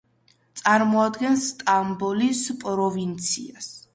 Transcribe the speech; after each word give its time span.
წარმოადგენს 0.61 1.43
სტამბოლის 1.51 2.43
პროვინციას. 2.65 3.71